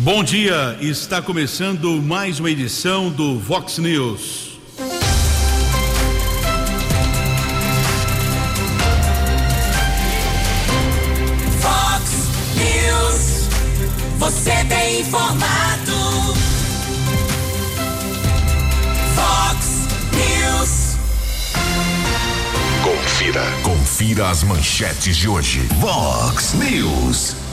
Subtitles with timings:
[0.00, 4.56] Bom dia, está começando mais uma edição do Vox News.
[11.60, 12.12] Vox
[12.54, 13.48] News,
[14.18, 15.92] você tem informado.
[19.16, 20.96] Vox News,
[22.84, 23.42] Confira.
[23.64, 25.58] Confira as manchetes de hoje.
[25.80, 27.47] Vox News.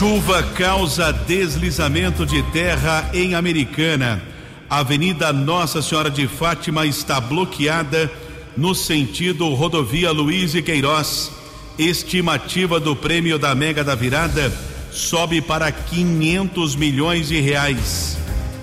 [0.00, 4.22] Chuva causa deslizamento de terra em Americana.
[4.66, 8.10] Avenida Nossa Senhora de Fátima está bloqueada
[8.56, 11.30] no sentido rodovia Luiz e Queiroz.
[11.78, 14.50] Estimativa do prêmio da Mega da Virada
[14.90, 18.16] sobe para 500 milhões de reais.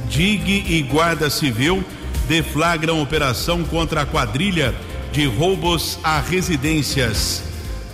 [0.10, 1.86] DIG e Guarda Civil
[2.28, 4.74] deflagram operação contra a quadrilha
[5.12, 7.44] de roubos a residências.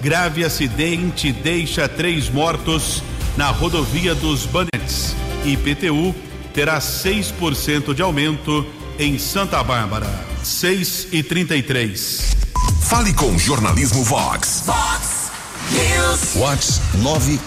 [0.02, 3.04] Grave acidente deixa três mortos
[3.36, 5.16] na rodovia dos Bandeirantes.
[5.46, 6.16] IPTU
[6.54, 8.66] terá 6% de aumento
[8.98, 10.08] em Santa Bárbara.
[10.44, 12.36] 6 e 33.
[12.82, 14.64] Fale com Jornalismo Vox.
[14.66, 15.32] Vox
[15.72, 16.82] News, Vox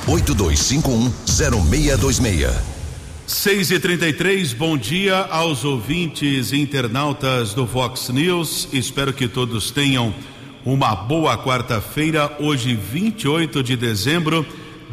[0.09, 2.53] 982510626.
[3.27, 8.69] 6 e 33 bom dia aos ouvintes internautas do Vox News.
[8.73, 10.15] Espero que todos tenham
[10.65, 14.47] uma boa quarta-feira, hoje 28 de dezembro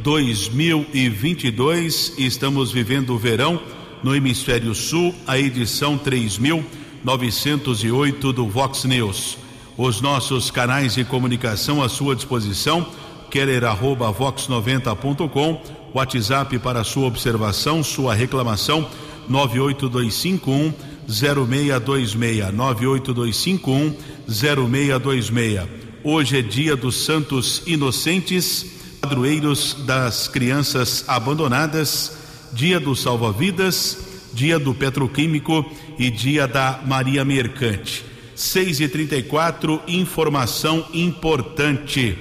[0.03, 2.13] 2022.
[2.17, 3.61] Estamos vivendo o verão
[4.03, 9.37] no Hemisfério Sul, a edição 3908 do Vox News.
[9.77, 12.85] Os nossos canais de comunicação à sua disposição,
[13.31, 15.61] keller arroba vox90.com,
[15.93, 18.85] WhatsApp para sua observação, sua reclamação,
[19.29, 20.73] 98251
[21.07, 23.95] 0626, 98251
[24.27, 25.61] 0626.
[26.03, 32.19] Hoje é dia dos Santos Inocentes, padroeiros das crianças abandonadas,
[32.53, 33.97] dia do salva-vidas,
[34.31, 38.05] dia do petroquímico e dia da Maria Mercante.
[38.33, 42.17] 6 e 34 informação importante.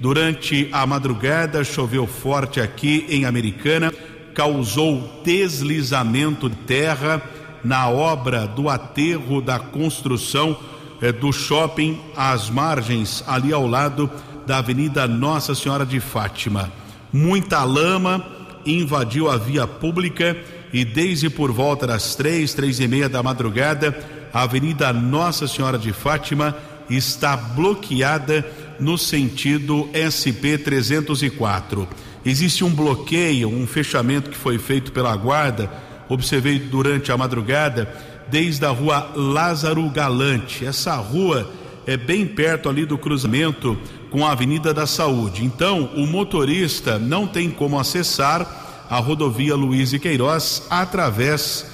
[0.00, 3.94] Durante a madrugada choveu forte aqui em Americana,
[4.34, 7.22] causou deslizamento de terra
[7.62, 10.58] na obra do aterro da construção
[11.00, 14.10] eh, do shopping às margens, ali ao lado
[14.46, 16.72] da Avenida Nossa Senhora de Fátima.
[17.12, 18.24] Muita lama
[18.64, 20.36] invadiu a via pública
[20.72, 23.96] e desde por volta das três, três e meia da madrugada,
[24.32, 26.56] a Avenida Nossa Senhora de Fátima
[26.88, 28.46] está bloqueada
[28.78, 31.88] no sentido SP 304.
[32.24, 35.70] Existe um bloqueio, um fechamento que foi feito pela guarda,
[36.08, 37.92] observei durante a madrugada,
[38.28, 40.66] desde a rua Lázaro Galante.
[40.66, 41.50] Essa rua
[41.86, 43.78] é bem perto ali do cruzamento
[44.10, 45.44] com a Avenida da Saúde.
[45.44, 51.66] Então, o motorista não tem como acessar a rodovia Luiz e Queiroz através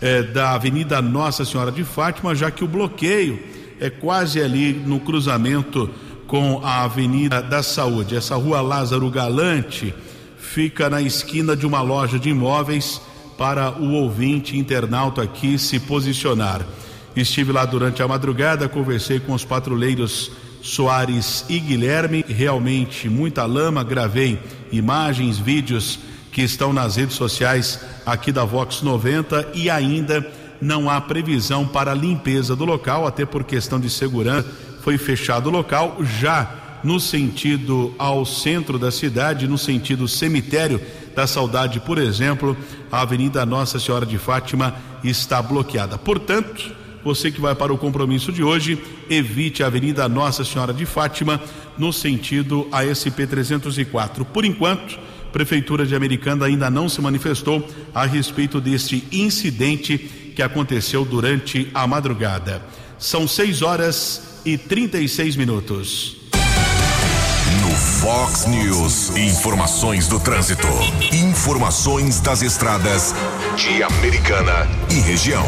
[0.00, 3.38] eh, da Avenida Nossa Senhora de Fátima, já que o bloqueio
[3.80, 5.90] é quase ali no cruzamento
[6.26, 8.16] com a Avenida da Saúde.
[8.16, 9.94] Essa rua Lázaro Galante
[10.36, 13.00] fica na esquina de uma loja de imóveis
[13.36, 16.66] para o ouvinte internauta aqui se posicionar.
[17.16, 20.30] Estive lá durante a madrugada, conversei com os patrulheiros
[20.62, 24.38] Soares e Guilherme, realmente muita lama, gravei
[24.72, 25.98] imagens, vídeos
[26.32, 30.26] que estão nas redes sociais aqui da Vox 90 e ainda
[30.60, 34.48] não há previsão para limpeza do local, até por questão de segurança,
[34.82, 40.80] foi fechado o local já no sentido ao centro da cidade, no sentido cemitério
[41.14, 42.56] da Saudade, por exemplo,
[42.90, 45.98] a Avenida Nossa Senhora de Fátima está bloqueada.
[45.98, 46.72] Portanto,
[47.04, 48.78] você que vai para o compromisso de hoje,
[49.08, 51.40] evite a Avenida Nossa Senhora de Fátima
[51.76, 54.24] no sentido ASP 304.
[54.24, 54.98] Por enquanto,
[55.32, 59.98] Prefeitura de Americana ainda não se manifestou a respeito deste incidente
[60.34, 62.62] que aconteceu durante a madrugada.
[62.98, 66.16] São 6 horas e 36 minutos.
[67.62, 70.66] No Fox News, informações do trânsito.
[71.12, 73.14] Informações das estradas
[73.56, 75.44] de Americana e região.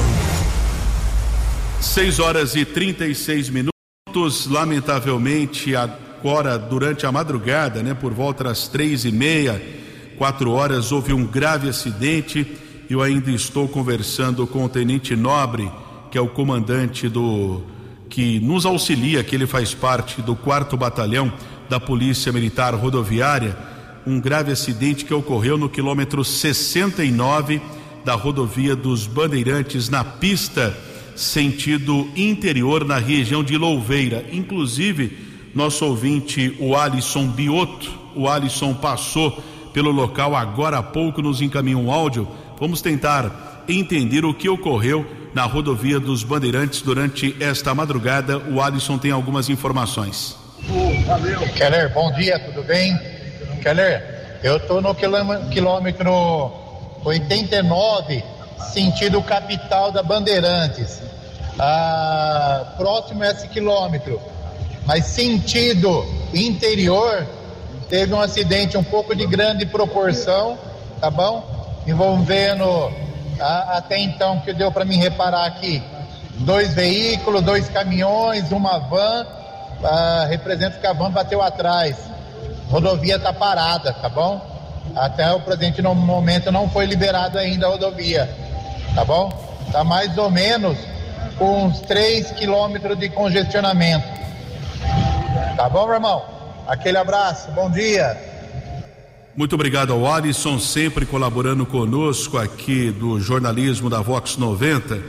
[1.80, 4.46] 6 horas e 36 minutos.
[4.46, 9.60] Lamentavelmente, agora durante a madrugada, né, por volta das três e meia,
[10.18, 12.46] quatro horas, houve um grave acidente.
[12.88, 15.70] Eu ainda estou conversando com o Tenente Nobre,
[16.10, 17.62] que é o comandante do
[18.10, 21.32] que nos auxilia, que ele faz parte do quarto batalhão
[21.68, 23.56] da Polícia Militar Rodoviária.
[24.06, 27.62] Um grave acidente que ocorreu no quilômetro 69
[28.04, 30.76] da rodovia dos Bandeirantes, na pista
[31.20, 34.24] sentido interior, na região de Louveira.
[34.32, 35.18] Inclusive,
[35.54, 41.82] nosso ouvinte, o Alisson Bioto, o Alisson passou pelo local agora há pouco nos encaminhou
[41.82, 42.26] um áudio.
[42.58, 48.38] Vamos tentar entender o que ocorreu na rodovia dos Bandeirantes durante esta madrugada.
[48.38, 50.36] O Alisson tem algumas informações.
[51.56, 52.98] Keller, bom dia, tudo bem?
[53.62, 56.10] Keller, eu tô no quilômetro
[57.04, 58.24] 89,
[58.72, 61.00] sentido capital da Bandeirantes.
[61.58, 64.20] Ah, próximo a esse quilômetro,
[64.86, 67.26] mas sentido interior,
[67.88, 70.56] teve um acidente um pouco de grande proporção,
[71.00, 71.44] tá bom?
[71.86, 72.90] Envolvendo
[73.38, 75.82] a, até então que deu para mim reparar aqui,
[76.38, 79.26] dois veículos, dois caminhões, uma van,
[79.84, 81.96] ah, representa que a van bateu atrás.
[82.70, 84.40] Rodovia está parada, tá bom?
[84.94, 88.28] Até o presente momento não foi liberado ainda a rodovia,
[88.94, 89.30] tá bom?
[89.72, 90.76] Tá mais ou menos
[91.40, 94.06] uns 3 quilômetros de congestionamento.
[95.56, 96.24] Tá bom, irmão?
[96.66, 98.16] Aquele abraço, bom dia.
[99.36, 105.00] Muito obrigado ao Alisson, sempre colaborando conosco aqui do jornalismo da Vox 90.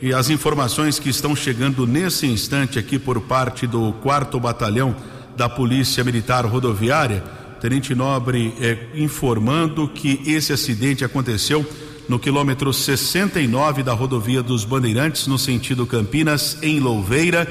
[0.00, 4.94] E as informações que estão chegando nesse instante aqui por parte do 4 Batalhão
[5.36, 7.22] da Polícia Militar Rodoviária
[7.60, 11.66] Tenente Nobre é, informando que esse acidente aconteceu
[12.08, 17.46] no quilômetro 69 da rodovia dos Bandeirantes, no sentido Campinas, em Louveira.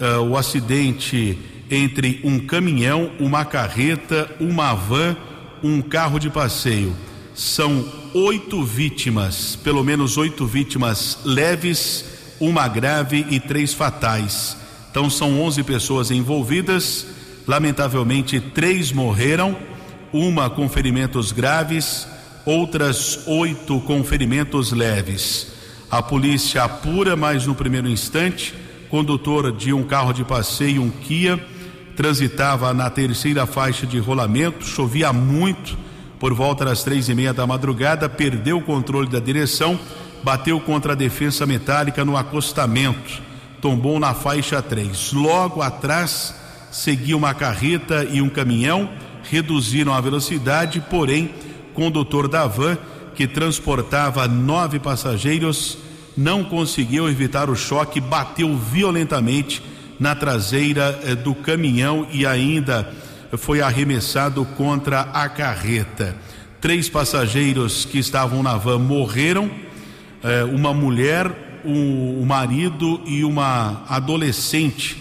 [0.00, 1.38] Uh, o acidente
[1.70, 5.16] entre um caminhão, uma carreta, uma van,
[5.62, 6.94] um carro de passeio.
[7.34, 7.84] São
[8.14, 12.04] oito vítimas, pelo menos oito vítimas leves,
[12.40, 14.56] uma grave e três fatais.
[14.90, 17.06] Então são onze pessoas envolvidas
[17.48, 19.56] Lamentavelmente, três morreram,
[20.12, 22.06] uma com ferimentos graves,
[22.48, 25.48] outras oito com ferimentos leves.
[25.90, 28.54] A polícia apura, mas no primeiro instante,
[28.88, 31.38] condutor de um carro de passeio, um Kia,
[31.94, 35.76] transitava na terceira faixa de rolamento, chovia muito,
[36.18, 39.78] por volta das três e meia da madrugada, perdeu o controle da direção,
[40.22, 43.20] bateu contra a defesa metálica no acostamento,
[43.60, 45.12] tombou na faixa 3.
[45.12, 46.34] Logo atrás,
[46.70, 48.88] seguia uma carreta e um caminhão,
[49.22, 51.30] reduziram a velocidade, porém,
[51.78, 52.76] condutor da van,
[53.14, 55.78] que transportava nove passageiros,
[56.16, 59.62] não conseguiu evitar o choque, bateu violentamente
[60.00, 62.92] na traseira eh, do caminhão e ainda
[63.36, 66.16] foi arremessado contra a carreta.
[66.60, 69.48] Três passageiros que estavam na van morreram,
[70.24, 74.96] eh, uma mulher, o marido e uma adolescente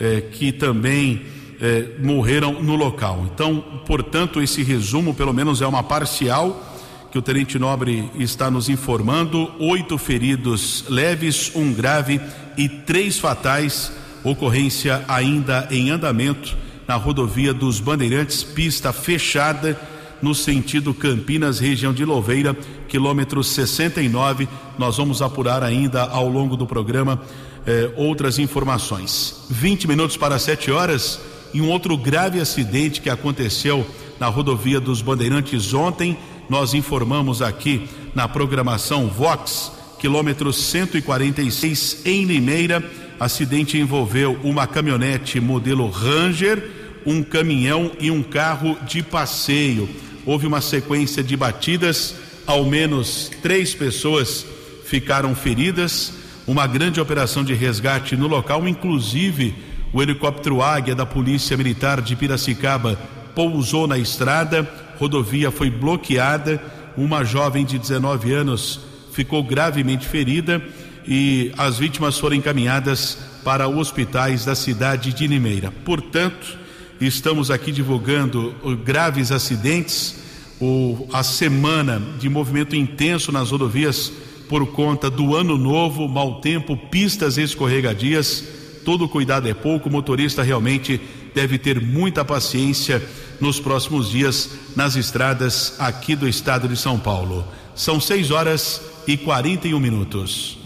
[0.00, 3.26] eh, que também eh, morreram no local.
[3.32, 6.62] Então, portanto, esse resumo, pelo menos, é uma parcial
[7.10, 12.20] que o Tenente Nobre está nos informando: oito feridos leves, um grave
[12.56, 13.92] e três fatais.
[14.22, 16.56] Ocorrência ainda em andamento
[16.86, 19.80] na rodovia dos Bandeirantes, pista fechada
[20.20, 22.56] no sentido Campinas, região de Louveira,
[22.88, 24.48] quilômetro 69.
[24.78, 27.22] Nós vamos apurar ainda ao longo do programa
[27.66, 29.46] eh, outras informações.
[29.48, 31.20] 20 minutos para 7 horas
[31.52, 33.86] e um outro grave acidente que aconteceu
[34.18, 36.16] na rodovia dos Bandeirantes ontem.
[36.48, 42.82] Nós informamos aqui na programação Vox, quilômetro 146 em Limeira.
[43.18, 46.70] Acidente envolveu uma caminhonete modelo Ranger,
[47.04, 49.88] um caminhão e um carro de passeio.
[50.24, 52.14] Houve uma sequência de batidas,
[52.46, 54.46] ao menos três pessoas
[54.84, 56.12] ficaram feridas
[56.46, 59.54] uma grande operação de resgate no local, inclusive
[59.96, 63.00] o helicóptero Águia da Polícia Militar de Piracicaba
[63.34, 66.62] pousou na estrada, rodovia foi bloqueada,
[66.98, 68.78] uma jovem de 19 anos
[69.14, 70.62] ficou gravemente ferida
[71.08, 75.72] e as vítimas foram encaminhadas para hospitais da cidade de Limeira.
[75.82, 76.58] Portanto,
[77.00, 80.14] estamos aqui divulgando graves acidentes,
[80.60, 84.12] o, a semana de movimento intenso nas rodovias
[84.46, 88.65] por conta do ano novo, mau tempo, pistas escorregadias.
[88.86, 91.00] Todo cuidado é pouco, o motorista realmente
[91.34, 93.02] deve ter muita paciência
[93.40, 97.44] nos próximos dias nas estradas aqui do estado de São Paulo.
[97.74, 100.56] São 6 horas e 41 minutos.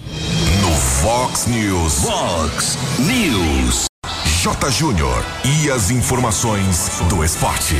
[0.60, 1.94] No Fox News.
[2.04, 3.86] Fox News.
[4.42, 4.70] J.
[4.70, 7.74] Júnior e as informações do esporte.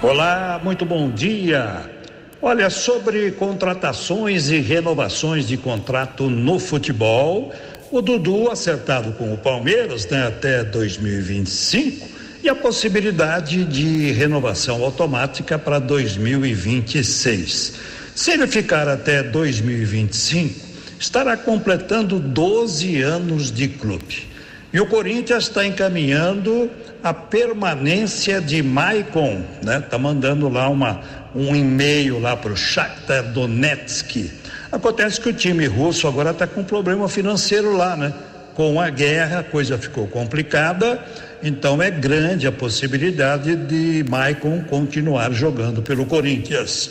[0.00, 1.96] Olá, muito bom dia.
[2.40, 7.52] Olha, sobre contratações e renovações de contrato no futebol,
[7.98, 12.08] o Dudu acertado com o Palmeiras né, até 2025
[12.42, 17.74] e a possibilidade de renovação automática para 2026.
[18.14, 20.66] Se ele ficar até 2025,
[20.98, 24.24] estará completando 12 anos de clube.
[24.72, 26.70] E o Corinthians está encaminhando
[27.02, 29.80] a permanência de Maicon, né?
[29.80, 31.00] Tá mandando lá uma,
[31.34, 34.30] um e-mail lá para o Shakhtar Donetsk.
[34.70, 38.12] Acontece que o time russo agora está com um problema financeiro lá, né?
[38.54, 40.98] Com a guerra, a coisa ficou complicada,
[41.42, 46.90] então é grande a possibilidade de Maicon continuar jogando pelo Corinthians.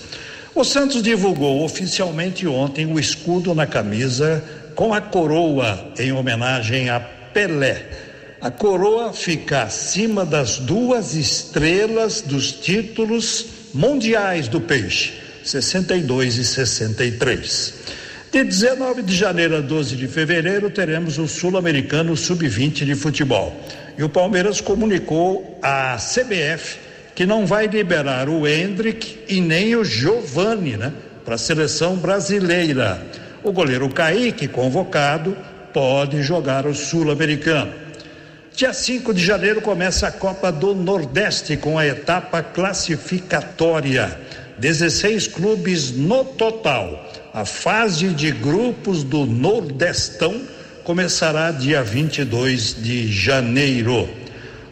[0.53, 6.99] O Santos divulgou oficialmente ontem o escudo na camisa com a coroa em homenagem a
[6.99, 7.85] Pelé.
[8.39, 15.13] A coroa fica acima das duas estrelas dos títulos mundiais do peixe,
[15.45, 17.73] 62 e 63.
[18.31, 23.55] De 19 de janeiro a 12 de fevereiro teremos o Sul-Americano Sub-20 de futebol.
[23.97, 26.79] E o Palmeiras comunicou à CBF
[27.13, 30.91] que não vai liberar o Hendrick e nem o Giovani, né,
[31.23, 33.01] para a seleção brasileira.
[33.41, 35.37] O goleiro Kaique, convocado,
[35.71, 37.71] pode jogar o Sul-Americano.
[38.53, 44.19] Dia 5 de janeiro começa a Copa do Nordeste com a etapa classificatória.
[44.57, 47.11] 16 clubes no total.
[47.33, 50.41] A fase de grupos do Nordestão
[50.83, 54.07] começará dia 22 de janeiro.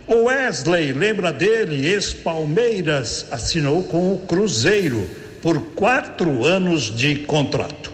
[0.07, 5.09] O Wesley, lembra dele, ex-Palmeiras, assinou com o Cruzeiro
[5.41, 7.91] por quatro anos de contrato.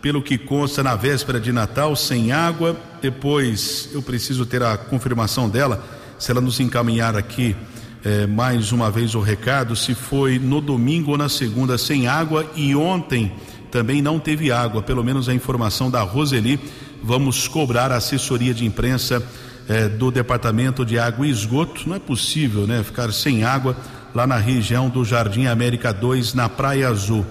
[0.00, 2.76] Pelo que consta na véspera de Natal, sem água.
[3.02, 5.85] Depois eu preciso ter a confirmação dela,
[6.16, 7.57] se ela nos encaminhar aqui
[8.04, 12.49] eh, mais uma vez o recado, se foi no domingo ou na segunda sem água
[12.54, 13.33] e ontem
[13.72, 16.60] também não teve água, pelo menos a informação da Roseli.
[17.02, 19.26] Vamos cobrar a assessoria de imprensa
[19.66, 21.88] eh, do Departamento de Água e Esgoto.
[21.88, 23.74] Não é possível, né, ficar sem água
[24.14, 27.24] lá na região do Jardim América 2, na Praia Azul.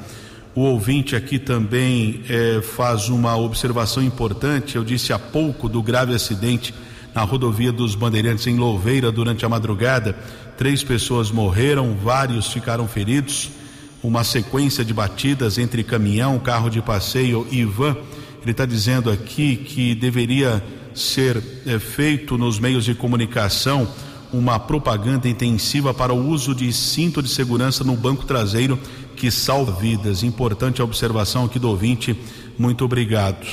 [0.56, 4.76] O ouvinte aqui também eh, faz uma observação importante.
[4.76, 6.74] Eu disse há pouco do grave acidente
[7.14, 10.16] na rodovia dos Bandeirantes em Louveira durante a madrugada.
[10.58, 13.61] Três pessoas morreram, vários ficaram feridos
[14.04, 17.96] uma sequência de batidas entre caminhão, carro de passeio e van.
[18.42, 23.88] Ele está dizendo aqui que deveria ser é, feito nos meios de comunicação
[24.34, 28.80] uma propaganda intensiva para o uso de cinto de segurança no banco traseiro
[29.16, 30.24] que salva vidas.
[30.24, 32.18] Importante a observação aqui do ouvinte.
[32.58, 33.46] Muito obrigado.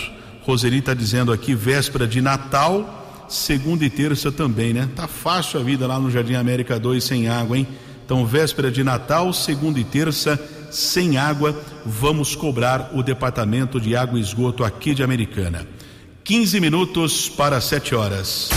[0.43, 4.88] Roseli está dizendo aqui véspera de Natal, segunda e terça também, né?
[4.95, 7.67] Tá fácil a vida lá no Jardim América 2 sem água, hein?
[8.09, 14.19] Então, véspera de Natal, segunda e terça, sem água, vamos cobrar o Departamento de Água
[14.19, 15.69] e Esgoto aqui de Americana.
[16.25, 18.49] 15 minutos para 7 horas.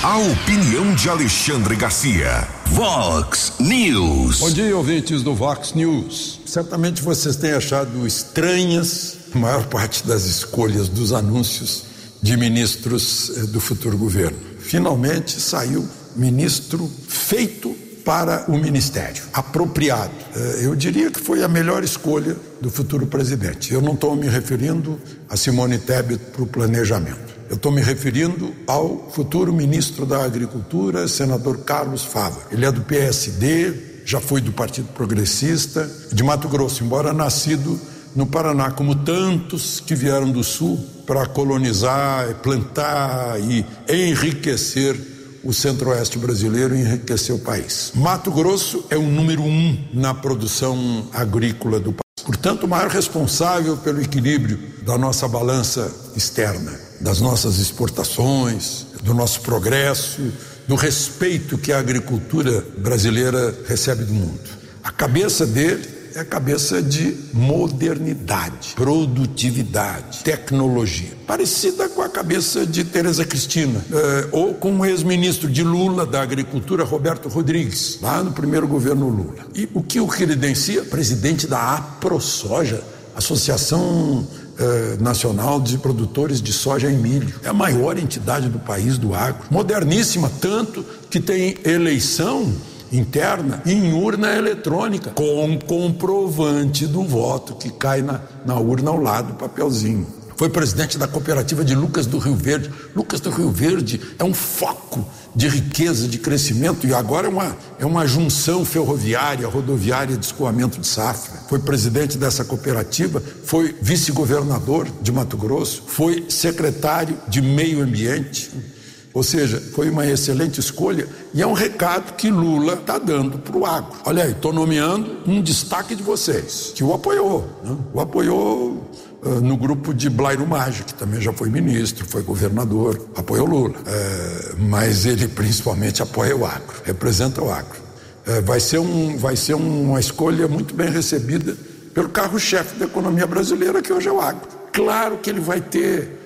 [0.00, 2.46] A opinião de Alexandre Garcia.
[2.66, 4.38] Vox News.
[4.38, 6.38] Bom dia, ouvintes do Vox News.
[6.46, 11.82] Certamente vocês têm achado estranhas a maior parte das escolhas dos anúncios
[12.22, 14.38] de ministros eh, do futuro governo.
[14.60, 15.84] Finalmente saiu
[16.18, 20.12] ministro feito para o ministério, apropriado.
[20.34, 23.72] Eh, Eu diria que foi a melhor escolha do futuro presidente.
[23.72, 24.98] Eu não estou me referindo
[25.28, 27.36] a Simone Tebet para o planejamento.
[27.50, 32.40] Eu estou me referindo ao futuro ministro da Agricultura, senador Carlos Fava.
[32.50, 37.78] Ele é do PSD, já foi do Partido Progressista, de Mato Grosso, embora nascido
[38.16, 46.18] no Paraná, como tantos que vieram do Sul para colonizar, plantar e enriquecer o centro-oeste
[46.18, 47.92] brasileiro e enriquecer o país.
[47.94, 52.24] Mato Grosso é o número um na produção agrícola do país.
[52.24, 59.40] Portanto, o maior responsável pelo equilíbrio da nossa balança externa, das nossas exportações, do nosso
[59.40, 60.32] progresso,
[60.66, 64.40] do respeito que a agricultura brasileira recebe do mundo.
[64.84, 71.12] A cabeça dele é a cabeça de modernidade, produtividade, tecnologia.
[71.24, 76.20] Parecida com a cabeça de Tereza Cristina, eh, ou com o ex-ministro de Lula da
[76.20, 79.46] Agricultura, Roberto Rodrigues, lá no primeiro governo Lula.
[79.54, 80.82] E o que o credencia?
[80.82, 82.82] Presidente da AproSoja.
[83.14, 84.26] Associação
[84.58, 87.32] eh, Nacional de Produtores de Soja e Milho.
[87.44, 89.44] É a maior entidade do país do agro.
[89.50, 92.52] Moderníssima, tanto que tem eleição
[92.92, 99.28] interna em urna eletrônica, com comprovante do voto que cai na, na urna ao lado
[99.28, 100.06] do papelzinho.
[100.38, 102.70] Foi presidente da cooperativa de Lucas do Rio Verde.
[102.94, 105.04] Lucas do Rio Verde é um foco
[105.34, 110.80] de riqueza, de crescimento e agora é uma, é uma junção ferroviária, rodoviária de escoamento
[110.80, 111.40] de safra.
[111.48, 118.77] Foi presidente dessa cooperativa, foi vice-governador de Mato Grosso, foi secretário de Meio Ambiente
[119.18, 123.56] ou seja, foi uma excelente escolha e é um recado que Lula está dando para
[123.56, 123.90] o agro.
[124.04, 127.40] Olha aí, estou nomeando um destaque de vocês, que o apoiou.
[127.64, 127.76] Né?
[127.92, 128.88] O apoiou
[129.20, 133.74] uh, no grupo de Blairo Maggi, que também já foi ministro, foi governador, apoiou Lula.
[133.80, 137.76] Uh, mas ele principalmente apoia o agro, representa o agro.
[138.24, 141.56] Uh, vai ser, um, vai ser uma escolha muito bem recebida
[141.92, 144.46] pelo carro-chefe da economia brasileira, que hoje é o agro.
[144.72, 146.17] Claro que ele vai ter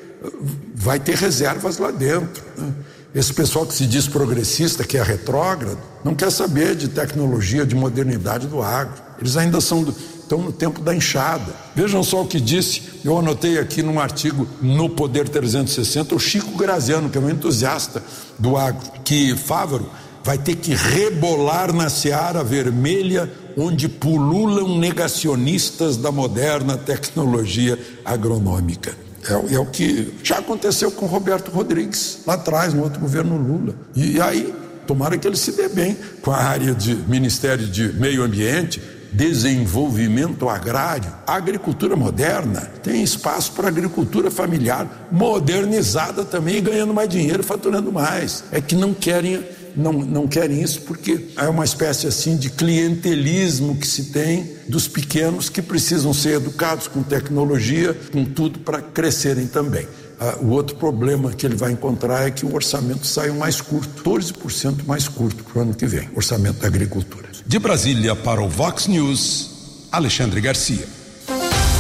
[0.75, 2.43] vai ter reservas lá dentro.
[2.57, 2.73] Né?
[3.15, 7.75] Esse pessoal que se diz progressista, que é retrógrado, não quer saber de tecnologia, de
[7.75, 8.95] modernidade do agro.
[9.19, 9.95] Eles ainda são do,
[10.33, 11.55] estão no tempo da enxada.
[11.75, 16.57] Vejam só o que disse, eu anotei aqui num artigo no Poder 360, o Chico
[16.57, 18.03] Graziano, que é um entusiasta
[18.39, 19.91] do agro, que Fávaro
[20.25, 29.02] vai ter que rebolar na seara vermelha onde pululam negacionistas da moderna tecnologia agronômica.
[29.29, 33.75] É, é, o que já aconteceu com Roberto Rodrigues, lá atrás, no outro governo Lula.
[33.95, 34.53] E, e aí,
[34.87, 40.49] tomara que ele se dê bem com a área de Ministério de Meio Ambiente, desenvolvimento
[40.49, 48.43] agrário, agricultura moderna, tem espaço para agricultura familiar, modernizada também, ganhando mais dinheiro, faturando mais.
[48.51, 49.45] É que não querem
[49.77, 54.89] não, não querem isso porque é uma espécie assim de clientelismo que se tem dos
[54.89, 59.87] pequenos que precisam ser educados com tecnologia, com tudo para crescerem também.
[60.21, 64.03] Ah, o outro problema que ele vai encontrar é que o orçamento sai mais curto,
[64.03, 67.29] 14% mais curto para o ano que vem, orçamento da agricultura.
[67.45, 69.51] De Brasília para o Vox News,
[69.91, 70.87] Alexandre Garcia.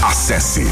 [0.02, 0.66] Acesse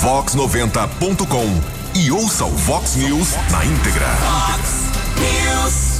[0.00, 4.06] vox90.com e ouça o Vox News na íntegra.
[4.20, 4.86] Vox
[5.18, 5.95] News.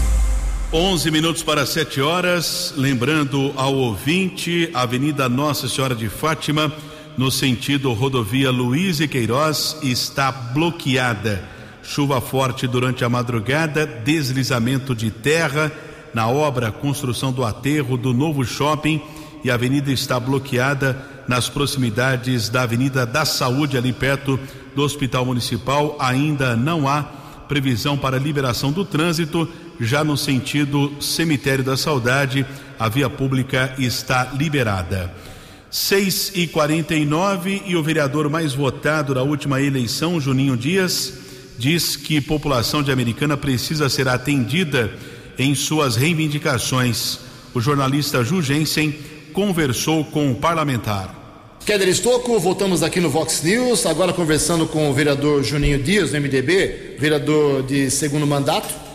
[0.73, 2.75] 11 minutos para 7 horas.
[2.77, 6.73] Lembrando ao ouvinte, Avenida Nossa Senhora de Fátima,
[7.17, 11.49] no sentido rodovia Luiz e Queiroz, está bloqueada.
[11.85, 15.71] Chuva forte durante a madrugada, deslizamento de terra
[16.13, 19.01] na obra construção do aterro do novo shopping
[19.45, 24.39] e a avenida está bloqueada nas proximidades da Avenida da Saúde, ali perto
[24.75, 25.97] do Hospital Municipal.
[26.01, 27.05] Ainda não há
[27.47, 29.49] previsão para liberação do trânsito
[29.81, 32.47] já no sentido Cemitério da Saudade,
[32.79, 35.13] a via pública está liberada.
[35.71, 41.13] 6 e 49 e o vereador mais votado da última eleição, Juninho Dias,
[41.59, 44.91] diz que população de Americana precisa ser atendida
[45.39, 47.19] em suas reivindicações.
[47.53, 48.95] O jornalista Ju Jensen
[49.33, 51.15] conversou com o parlamentar.
[51.67, 56.21] Keller Estocco, voltamos aqui no Vox News, agora conversando com o vereador Juninho Dias, do
[56.21, 58.86] MDB, vereador de segundo mandato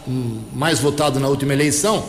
[0.53, 2.05] mais votado na última eleição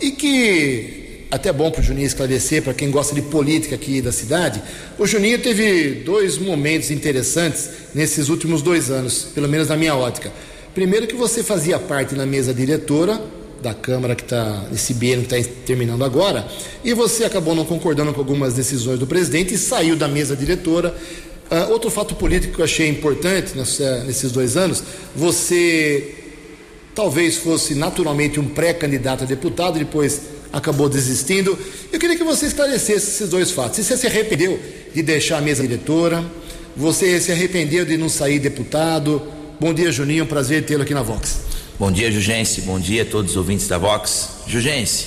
[0.00, 4.10] e que até bom para o Juninho esclarecer para quem gosta de política aqui da
[4.10, 4.62] cidade.
[4.98, 10.32] O Juninho teve dois momentos interessantes nesses últimos dois anos, pelo menos na minha ótica.
[10.74, 13.20] Primeiro que você fazia parte na mesa diretora
[13.60, 16.46] da Câmara que está nesse biênio que está terminando agora
[16.84, 20.94] e você acabou não concordando com algumas decisões do presidente e saiu da mesa diretora.
[21.50, 24.82] Uh, outro fato político que eu achei importante nessa, nesses dois anos,
[25.16, 26.17] você
[26.98, 30.20] talvez fosse naturalmente um pré-candidato a deputado, depois
[30.52, 31.56] acabou desistindo.
[31.92, 33.76] Eu queria que você esclarecesse esses dois fatos.
[33.76, 34.58] Se você se arrependeu
[34.92, 36.24] de deixar a mesa diretora,
[36.76, 39.22] você se arrependeu de não sair deputado.
[39.60, 41.42] Bom dia, Juninho, prazer tê-lo aqui na Vox.
[41.78, 42.62] Bom dia, Jugense.
[42.62, 44.30] Bom dia a todos os ouvintes da Vox.
[44.48, 45.06] Jugense,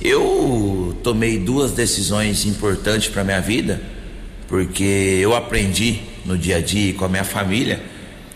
[0.00, 3.82] eu tomei duas decisões importantes para minha vida,
[4.46, 7.82] porque eu aprendi no dia a dia com a minha família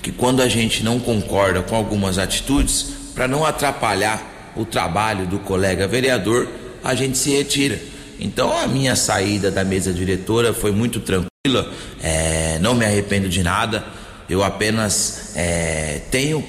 [0.08, 5.38] que quando a gente não concorda com algumas atitudes, para não atrapalhar o trabalho do
[5.38, 6.48] colega vereador,
[6.82, 7.78] a gente se retira.
[8.18, 11.70] Então a minha saída da mesa diretora foi muito tranquila,
[12.02, 13.84] é, não me arrependo de nada,
[14.30, 16.42] eu apenas é, tenho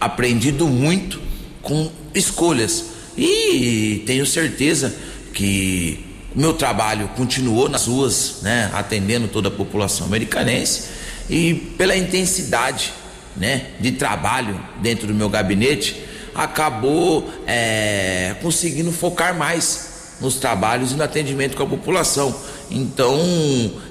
[0.00, 1.20] aprendido muito
[1.62, 4.92] com escolhas e tenho certeza
[5.32, 10.88] que o meu trabalho continuou nas ruas, né, atendendo toda a população americanense
[11.30, 12.92] e pela intensidade
[13.36, 16.02] né, de trabalho dentro do meu gabinete,
[16.34, 22.34] acabou é, conseguindo focar mais nos trabalhos e no atendimento com a população.
[22.70, 23.20] Então,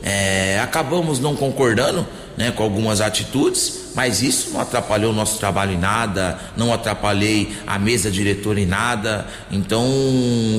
[0.01, 5.73] é, acabamos não concordando né, com algumas atitudes, mas isso não atrapalhou o nosso trabalho
[5.73, 9.27] em nada, não atrapalhei a mesa diretora em nada.
[9.51, 9.85] Então,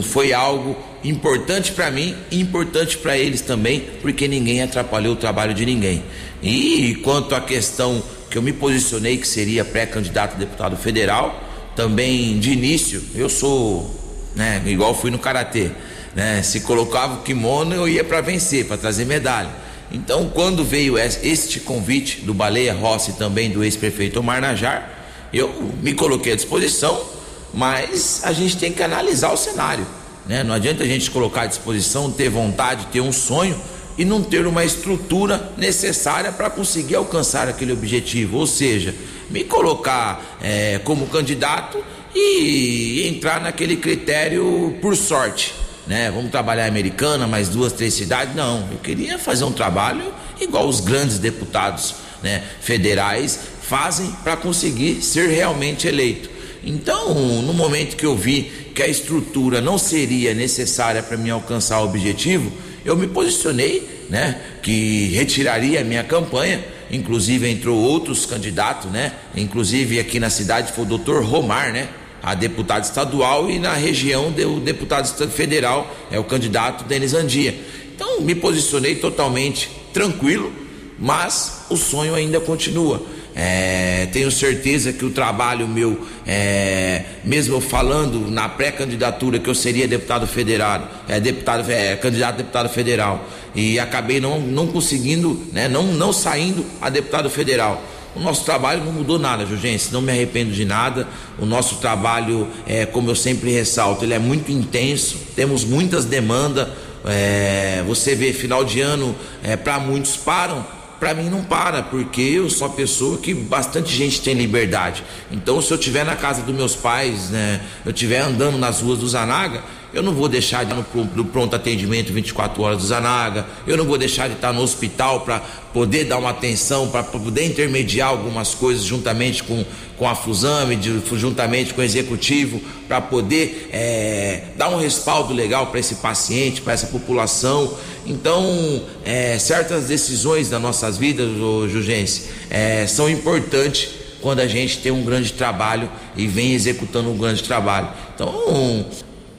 [0.05, 5.53] foi algo importante para mim e importante para eles também, porque ninguém atrapalhou o trabalho
[5.53, 6.05] de ninguém.
[6.42, 8.03] E quanto à questão
[8.35, 11.40] que eu me posicionei que seria pré-candidato a deputado federal,
[11.77, 13.88] também de início, eu sou,
[14.35, 15.70] né, igual fui no karatê,
[16.16, 19.51] né, se colocava o kimono eu ia para vencer, para trazer medalha.
[19.92, 25.73] Então, quando veio este convite do Baleia Rossi e também do ex-prefeito Omar Najar, eu
[25.81, 27.05] me coloquei à disposição,
[27.53, 29.87] mas a gente tem que analisar o cenário.
[30.27, 30.42] Né?
[30.42, 33.57] Não adianta a gente colocar à disposição, ter vontade, ter um sonho
[33.96, 38.38] e não ter uma estrutura necessária para conseguir alcançar aquele objetivo.
[38.38, 38.94] Ou seja,
[39.30, 41.83] me colocar é, como candidato
[42.14, 45.54] e entrar naquele critério por sorte.
[45.87, 46.11] Né?
[46.11, 48.35] Vamos trabalhar Americana, mais duas, três cidades.
[48.35, 55.02] Não, eu queria fazer um trabalho igual os grandes deputados né, federais fazem para conseguir
[55.02, 56.30] ser realmente eleito.
[56.64, 61.80] Então, no momento que eu vi que a estrutura não seria necessária para me alcançar
[61.80, 62.50] o objetivo,
[62.85, 66.62] eu me posicionei, né, que retiraria a minha campanha.
[66.90, 69.12] Inclusive entrou outros candidatos, né?
[69.35, 71.88] Inclusive aqui na cidade foi o doutor Romar, né?
[72.23, 77.55] A deputado estadual e na região o deputado federal é o candidato Denis Andia.
[77.94, 80.53] Então me posicionei totalmente tranquilo,
[80.99, 83.03] mas o sonho ainda continua.
[83.37, 89.88] É, tenho certeza que o trabalho meu, é, mesmo falando na pré-candidatura que eu seria
[89.88, 95.68] deputado federal, é, deputado, é, candidato a deputado federal, e acabei não, não conseguindo, né,
[95.68, 97.83] não, não saindo a deputado federal.
[98.14, 101.09] O nosso trabalho não mudou nada, Jurgense, não me arrependo de nada.
[101.37, 106.68] O nosso trabalho, é, como eu sempre ressalto, ele é muito intenso, temos muitas demandas.
[107.05, 110.64] É, você vê final de ano, é, para muitos param,
[111.04, 115.04] para mim não para, porque eu sou uma pessoa que bastante gente tem liberdade.
[115.30, 119.00] Então, se eu estiver na casa dos meus pais, né, eu estiver andando nas ruas
[119.00, 119.62] do Zanaga,
[119.94, 123.76] eu não vou deixar de ir no, no pronto atendimento 24 horas do Zanaga, eu
[123.76, 125.38] não vou deixar de estar no hospital para
[125.72, 129.64] poder dar uma atenção, para poder intermediar algumas coisas juntamente com,
[129.96, 135.68] com a Fusame, de, juntamente com o executivo, para poder é, dar um respaldo legal
[135.68, 137.76] para esse paciente, para essa população.
[138.07, 141.28] Então, é, certas decisões das nossas vidas,
[141.70, 147.18] Jugense, é, são importantes quando a gente tem um grande trabalho e vem executando um
[147.18, 147.88] grande trabalho.
[148.14, 148.87] Então,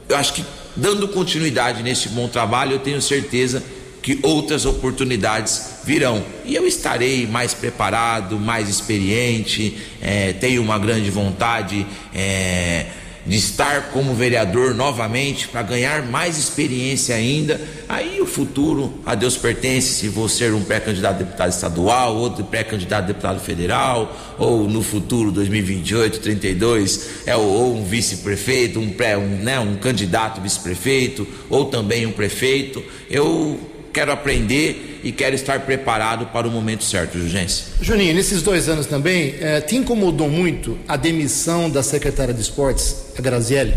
[0.07, 3.63] eu acho que dando continuidade nesse bom trabalho, eu tenho certeza
[4.01, 6.23] que outras oportunidades virão.
[6.45, 11.87] E eu estarei mais preparado, mais experiente, é, tenho uma grande vontade.
[12.13, 12.85] É,
[13.25, 17.59] de estar como vereador novamente para ganhar mais experiência ainda.
[17.89, 22.43] Aí o futuro a Deus pertence, se vou ser um pré-candidato a deputado estadual, outro
[22.43, 29.17] pré-candidato a deputado federal, ou no futuro 2028, 32, é ou um vice-prefeito, um pré,
[29.17, 32.83] um, né, um candidato vice-prefeito, ou também um prefeito.
[33.09, 33.59] Eu
[33.95, 37.67] quero aprender e quero estar preparado para o momento certo, Jurgência.
[37.79, 42.97] Juninho, nesses dois anos também, eh, te incomodou muito a demissão da secretária de esportes,
[43.17, 43.73] a Grazielli?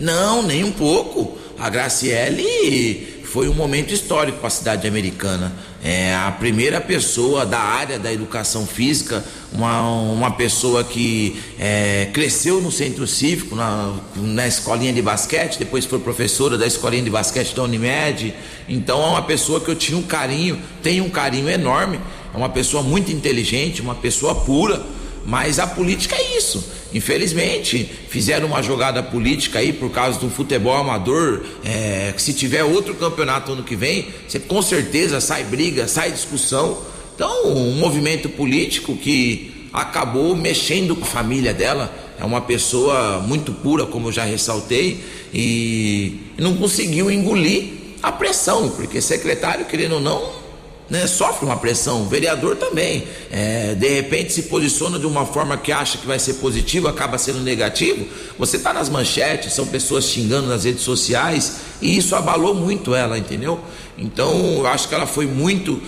[0.00, 1.38] Não, nem um pouco.
[1.60, 5.52] A Graciele foi um momento histórico para a cidade americana.
[5.84, 12.60] É a primeira pessoa da área da educação física, uma, uma pessoa que é, cresceu
[12.60, 17.52] no centro cívico, na, na escolinha de basquete, depois foi professora da escolinha de basquete
[17.52, 18.32] da Unimed.
[18.68, 21.98] Então é uma pessoa que eu tinha um carinho, tenho um carinho enorme.
[22.32, 24.80] É uma pessoa muito inteligente, uma pessoa pura.
[25.24, 26.64] Mas a política é isso.
[26.92, 31.42] Infelizmente, fizeram uma jogada política aí por causa do futebol amador.
[31.64, 36.10] É, que se tiver outro campeonato ano que vem, você com certeza sai briga, sai
[36.10, 36.82] discussão.
[37.14, 41.92] Então, um movimento político que acabou mexendo com a família dela.
[42.20, 47.70] É uma pessoa muito pura, como eu já ressaltei, e não conseguiu engolir
[48.02, 50.41] a pressão, porque secretário, querendo ou não,
[50.92, 53.04] né, sofre uma pressão, o vereador também.
[53.30, 57.16] É, de repente se posiciona de uma forma que acha que vai ser positivo, acaba
[57.16, 58.06] sendo negativo.
[58.38, 63.16] Você está nas manchetes, são pessoas xingando nas redes sociais, e isso abalou muito ela,
[63.16, 63.58] entendeu?
[63.96, 65.80] Então eu acho que ela foi muito,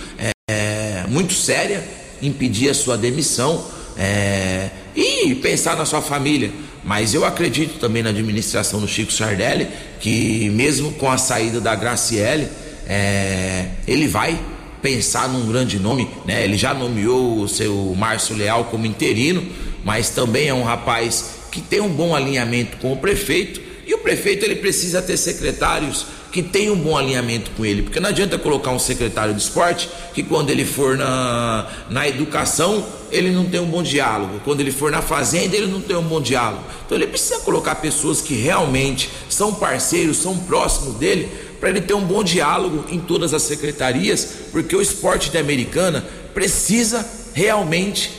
[0.49, 1.83] é, muito séria
[2.19, 3.63] em pedir a sua demissão
[3.95, 6.51] é, e pensar na sua família.
[6.83, 9.67] Mas eu acredito também na administração do Chico Sardelli,
[9.99, 12.47] que mesmo com a saída da Graciele,
[12.87, 14.39] é, ele vai
[14.85, 16.43] pensar num grande nome, né?
[16.43, 19.43] Ele já nomeou o seu Márcio Leal como interino,
[19.83, 23.97] mas também é um rapaz que tem um bom alinhamento com o prefeito e o
[23.97, 28.37] prefeito ele precisa ter secretários que tenha um bom alinhamento com ele, porque não adianta
[28.37, 33.59] colocar um secretário de esporte que quando ele for na, na educação ele não tem
[33.59, 36.63] um bom diálogo, quando ele for na fazenda ele não tem um bom diálogo.
[36.85, 41.31] Então ele precisa colocar pessoas que realmente são parceiros, são próximos dele,
[41.65, 46.05] para ele ter um bom diálogo em todas as secretarias, porque o esporte da Americana
[46.31, 48.11] precisa realmente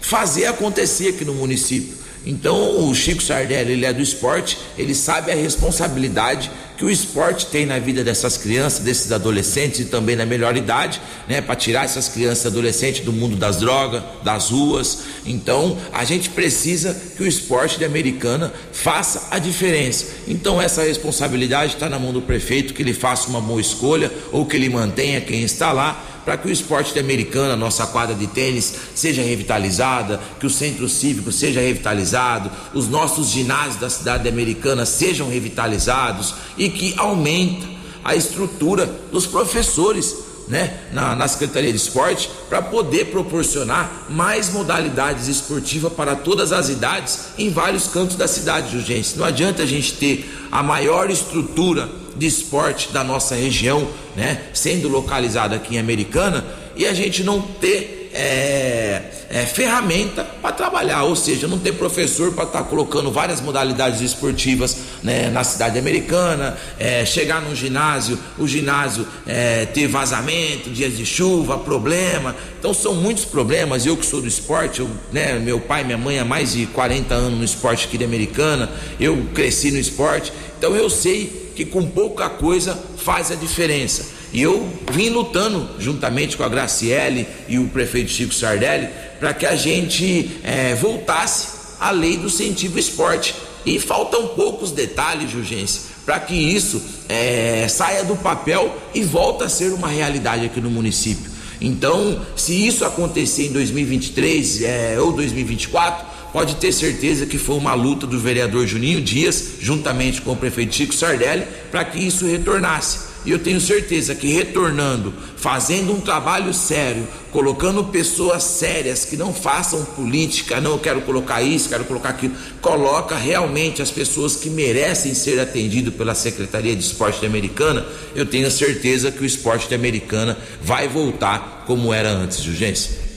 [0.00, 1.94] fazer acontecer aqui no município.
[2.26, 6.50] Então o Chico Sardelli, ele é do esporte, ele sabe a responsabilidade
[6.80, 10.98] que o esporte tem na vida dessas crianças, desses adolescentes e também na melhor idade,
[11.28, 15.00] né, para tirar essas crianças e adolescentes do mundo das drogas, das ruas.
[15.26, 20.06] Então, a gente precisa que o esporte de Americana faça a diferença.
[20.26, 24.46] Então, essa responsabilidade está na mão do prefeito, que ele faça uma boa escolha ou
[24.46, 28.26] que ele mantenha quem está lá para que o esporte de americana, nossa quadra de
[28.26, 34.84] tênis, seja revitalizada, que o centro cívico seja revitalizado, os nossos ginásios da cidade americana
[34.84, 37.66] sejam revitalizados e que aumenta
[38.04, 45.28] a estrutura dos professores né, na, na Secretaria de Esporte para poder proporcionar mais modalidades
[45.28, 49.16] esportivas para todas as idades em vários cantos da cidade, Jurgense.
[49.16, 51.88] Não adianta a gente ter a maior estrutura
[52.20, 56.44] de esporte da nossa região, né, sendo localizada aqui em Americana,
[56.76, 62.32] e a gente não ter é, é, ferramenta para trabalhar, ou seja, não ter professor
[62.34, 68.18] para estar tá colocando várias modalidades esportivas né, na cidade americana, é, chegar no ginásio,
[68.36, 72.36] o ginásio é, ter vazamento, dias de chuva, problema.
[72.58, 73.86] Então são muitos problemas.
[73.86, 77.14] Eu que sou do esporte, eu, né, meu pai minha mãe há mais de 40
[77.14, 81.84] anos no esporte aqui de americana, eu cresci no esporte, então eu sei que com
[81.84, 84.06] pouca coisa faz a diferença.
[84.32, 89.44] E eu vim lutando juntamente com a Graciele e o prefeito Chico Sardelli para que
[89.44, 93.34] a gente é, voltasse à lei do incentivo esporte.
[93.66, 99.48] E faltam poucos detalhes, Jurgense, para que isso é, saia do papel e volte a
[99.50, 101.30] ser uma realidade aqui no município.
[101.60, 107.74] Então, se isso acontecer em 2023 é, ou 2024, pode ter certeza que foi uma
[107.74, 113.10] luta do vereador Juninho Dias, juntamente com o prefeito Chico Sardelli, para que isso retornasse.
[113.24, 119.34] E eu tenho certeza que retornando, fazendo um trabalho sério, colocando pessoas sérias que não
[119.34, 125.12] façam política, não quero colocar isso, quero colocar aquilo, coloca realmente as pessoas que merecem
[125.14, 130.88] ser atendido pela Secretaria de Esporte Americana, eu tenho certeza que o esporte Americana vai
[130.88, 133.09] voltar como era antes, Jurgência.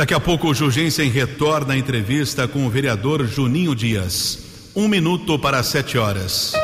[0.00, 4.38] Daqui a pouco o Jurgensen retorna à entrevista com o vereador Juninho Dias.
[4.74, 6.54] Um minuto para sete horas.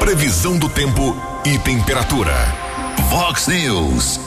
[0.00, 1.16] Previsão do tempo
[1.46, 2.34] e temperatura.
[3.10, 4.18] Vox News.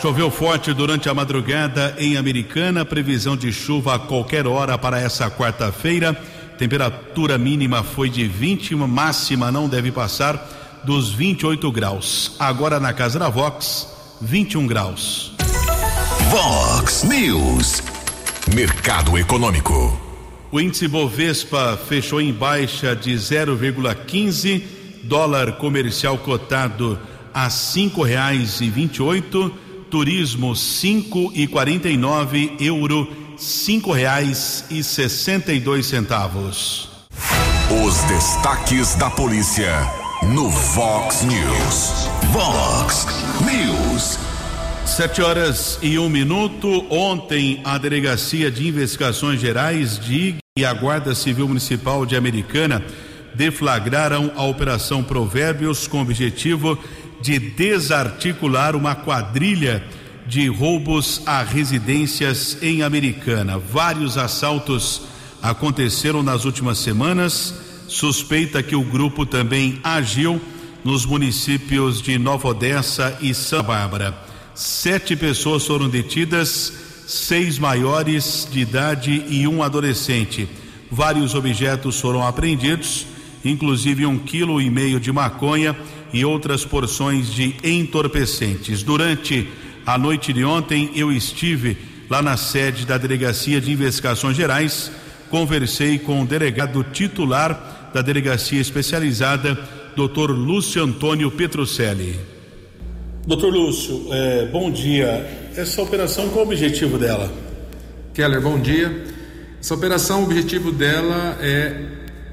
[0.00, 5.30] Choveu forte durante a madrugada em Americana, previsão de chuva a qualquer hora para essa
[5.30, 6.14] quarta-feira.
[6.56, 12.34] Temperatura mínima foi de 20, máxima não deve passar dos 28 graus.
[12.38, 13.88] Agora na casa da Vox,
[14.22, 15.41] 21 graus.
[16.32, 17.82] Vox News.
[18.54, 20.00] Mercado Econômico.
[20.50, 24.62] O índice Bovespa fechou em baixa de 0,15
[25.02, 26.98] dólar comercial cotado
[27.34, 29.50] a cinco reais e vinte e oito,
[29.90, 36.88] turismo cinco e quarenta e nove, euro cinco reais e sessenta e dois centavos.
[37.84, 39.86] Os destaques da polícia
[40.22, 42.08] no Vox News.
[42.32, 43.06] Vox
[43.42, 44.21] News.
[44.92, 46.84] Sete horas e um minuto.
[46.90, 52.84] Ontem, a Delegacia de Investigações Gerais, DIG, e a Guarda Civil Municipal de Americana
[53.34, 56.78] deflagraram a Operação Provérbios com o objetivo
[57.22, 59.82] de desarticular uma quadrilha
[60.26, 63.58] de roubos a residências em Americana.
[63.58, 65.04] Vários assaltos
[65.40, 67.54] aconteceram nas últimas semanas.
[67.88, 70.38] Suspeita que o grupo também agiu
[70.84, 74.31] nos municípios de Nova Odessa e Santa Bárbara.
[74.54, 76.72] Sete pessoas foram detidas,
[77.06, 80.48] seis maiores de idade e um adolescente.
[80.90, 83.06] Vários objetos foram apreendidos
[83.44, 85.76] inclusive um quilo e meio de maconha
[86.12, 88.82] e outras porções de entorpecentes.
[88.82, 89.48] Durante
[89.84, 91.76] a noite de ontem, eu estive
[92.08, 94.92] lá na sede da Delegacia de Investigações Gerais,
[95.30, 99.54] conversei com o delegado titular da delegacia especializada,
[99.96, 100.30] Dr.
[100.30, 102.31] Lúcio Antônio Petrucelli.
[103.24, 105.52] Doutor Lúcio, é, bom dia.
[105.56, 107.32] Essa operação, qual o objetivo dela?
[108.12, 109.04] Keller, bom dia.
[109.60, 111.84] Essa operação, o objetivo dela é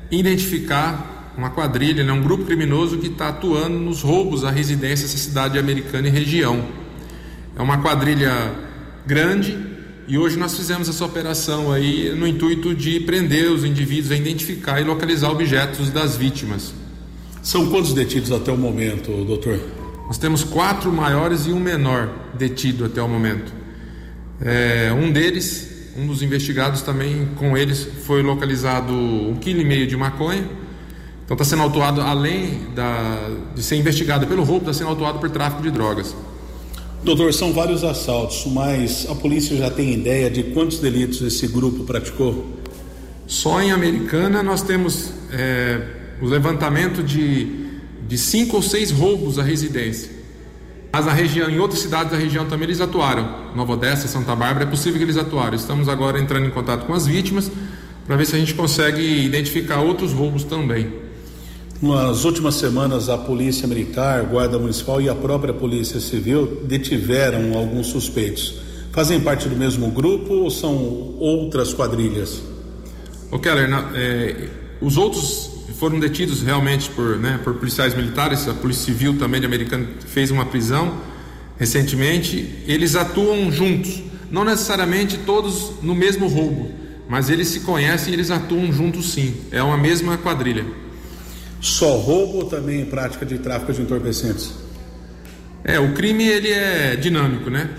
[0.09, 5.19] identificar uma quadrilha, né, um grupo criminoso que está atuando nos roubos à residência dessa
[5.19, 6.65] cidade americana e região.
[7.55, 8.51] É uma quadrilha
[9.05, 9.55] grande
[10.07, 14.81] e hoje nós fizemos essa operação aí no intuito de prender os indivíduos, a identificar
[14.81, 16.73] e localizar objetos das vítimas.
[17.43, 19.78] São quantos detidos até o momento, doutor?
[20.09, 23.53] Nós temos quatro maiores e um menor detido até o momento.
[24.41, 29.85] É, um deles, um dos investigados também, com eles foi localizado um quilo e meio
[29.85, 30.43] de maconha.
[31.23, 33.19] Então está sendo autuado, além da,
[33.53, 36.15] de ser investigado pelo roubo, está sendo autuado por tráfico de drogas.
[37.03, 41.83] Doutor, são vários assaltos, mas a polícia já tem ideia de quantos delitos esse grupo
[41.83, 42.57] praticou?
[43.27, 45.81] Só em Americana nós temos é,
[46.19, 47.68] o levantamento de,
[48.09, 50.09] de cinco ou seis roubos à residência.
[50.91, 53.53] Mas na região, em outras cidades da região também eles atuaram.
[53.55, 55.55] Nova Odessa, Santa Bárbara, é possível que eles atuaram.
[55.55, 57.51] Estamos agora entrando em contato com as vítimas
[58.07, 60.91] para ver se a gente consegue identificar outros roubos também.
[61.79, 67.87] Nas últimas semanas, a Polícia Militar, Guarda Municipal e a própria Polícia Civil detiveram alguns
[67.87, 68.55] suspeitos.
[68.91, 70.75] Fazem parte do mesmo grupo ou são
[71.19, 72.41] outras quadrilhas?
[73.31, 74.49] Ô Keller, na, é,
[74.81, 79.45] os outros foram detidos realmente por, né, por policiais militares, a Polícia Civil também de
[79.45, 80.97] Americana fez uma prisão
[81.57, 82.63] recentemente.
[82.65, 84.01] Eles atuam juntos,
[84.31, 86.71] não necessariamente todos no mesmo roubo,
[87.07, 89.35] mas eles se conhecem e eles atuam juntos sim.
[89.51, 90.65] É uma mesma quadrilha.
[91.59, 94.53] Só roubo ou também prática de tráfico de entorpecentes?
[95.63, 97.69] É, o crime ele é dinâmico, né?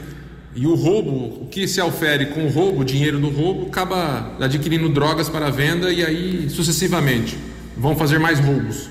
[0.55, 4.37] E o roubo, o que se ofere com o roubo, o dinheiro do roubo, acaba
[4.39, 7.39] adquirindo drogas para venda e aí sucessivamente
[7.77, 8.89] vão fazer mais roubos.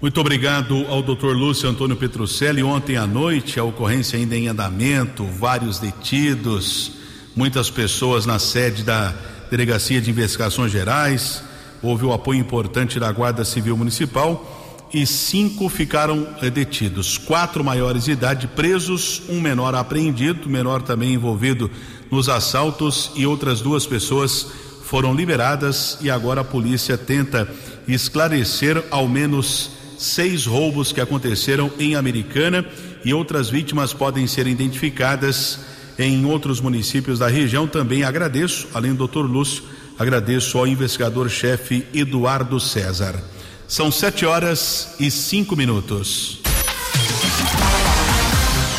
[0.00, 1.32] Muito obrigado ao Dr.
[1.32, 2.62] Lúcio Antônio Petrucelli.
[2.62, 6.92] Ontem à noite, a ocorrência ainda em andamento, vários detidos,
[7.34, 9.12] muitas pessoas na sede da
[9.50, 11.42] Delegacia de Investigações Gerais.
[11.82, 14.58] Houve o apoio importante da Guarda Civil Municipal
[14.92, 17.18] e cinco ficaram eh, detidos.
[17.18, 21.70] Quatro maiores de idade presos, um menor apreendido, menor também envolvido
[22.10, 24.46] nos assaltos e outras duas pessoas
[24.88, 27.46] foram liberadas e agora a polícia tenta
[27.86, 32.64] esclarecer ao menos seis roubos que aconteceram em Americana
[33.04, 35.58] e outras vítimas podem ser identificadas
[35.98, 37.66] em outros municípios da região.
[37.66, 39.26] Também agradeço, além do Dr.
[39.26, 39.62] Lúcio,
[39.98, 43.22] agradeço ao investigador-chefe Eduardo César.
[43.66, 46.40] São sete horas e cinco minutos.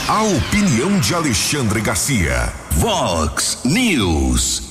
[0.07, 2.51] A opinião de Alexandre Garcia.
[2.71, 4.68] Vox News.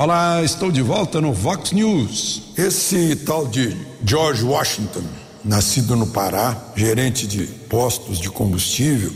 [0.00, 2.52] Olá, estou de volta no Vox News.
[2.56, 5.02] Esse tal de George Washington,
[5.44, 9.12] nascido no Pará, gerente de postos de combustível,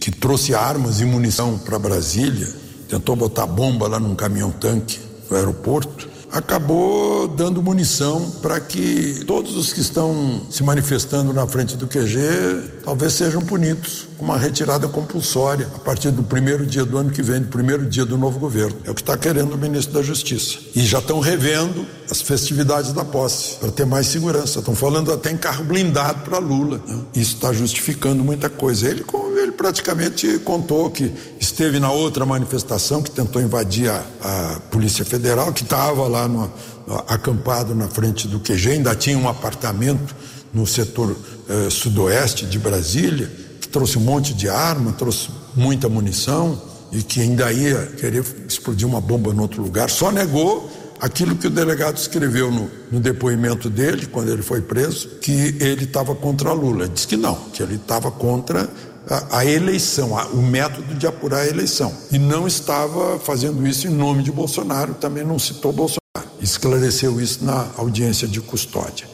[0.00, 2.52] que trouxe armas e munição para Brasília,
[2.88, 4.98] tentou botar bomba lá num caminhão-tanque
[5.30, 11.76] no aeroporto acabou dando munição para que todos os que estão se manifestando na frente
[11.76, 17.10] do QG talvez sejam punidos uma retirada compulsória a partir do primeiro dia do ano
[17.10, 18.78] que vem, do primeiro dia do novo governo.
[18.84, 20.58] É o que está querendo o ministro da Justiça.
[20.74, 24.60] E já estão revendo as festividades da posse para ter mais segurança.
[24.60, 26.80] Estão falando até em carro blindado para Lula.
[26.86, 27.00] Né?
[27.14, 28.88] Isso está justificando muita coisa.
[28.88, 29.04] Ele,
[29.36, 35.52] ele praticamente contou que esteve na outra manifestação que tentou invadir a, a Polícia Federal,
[35.52, 36.50] que estava lá no,
[36.86, 40.16] no, acampado na frente do QG, ainda tinha um apartamento
[40.52, 41.14] no setor
[41.48, 43.43] eh, sudoeste de Brasília,
[43.74, 49.00] trouxe um monte de arma, trouxe muita munição e que ainda ia querer explodir uma
[49.00, 54.06] bomba em outro lugar, só negou aquilo que o delegado escreveu no, no depoimento dele,
[54.06, 56.88] quando ele foi preso, que ele estava contra Lula.
[56.88, 58.70] Disse que não, que ele estava contra
[59.10, 61.92] a, a eleição, a, o método de apurar a eleição.
[62.12, 66.00] E não estava fazendo isso em nome de Bolsonaro, também não citou Bolsonaro.
[66.40, 69.08] Esclareceu isso na audiência de custódia.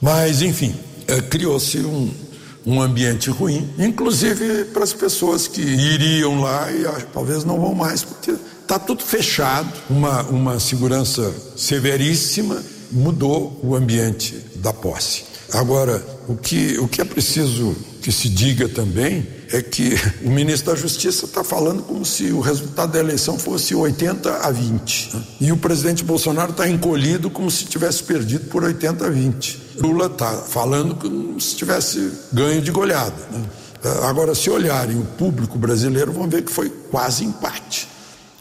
[0.00, 0.74] Mas, enfim,
[1.06, 2.10] é, criou-se um,
[2.66, 7.74] um ambiente ruim, inclusive para as pessoas que iriam lá e ah, talvez não vão
[7.74, 15.24] mais, porque está tudo fechado, uma, uma segurança severíssima, mudou o ambiente da posse.
[15.52, 20.72] Agora, o que, o que é preciso que se diga também é que o ministro
[20.72, 25.16] da Justiça está falando como se o resultado da eleição fosse 80 a 20.
[25.16, 25.22] Né?
[25.40, 29.62] E o presidente Bolsonaro está encolhido como se tivesse perdido por 80 a 20.
[29.78, 33.16] Lula está falando como se tivesse ganho de goleada.
[33.30, 33.44] Né?
[34.02, 37.95] Agora, se olharem o público brasileiro, vão ver que foi quase empate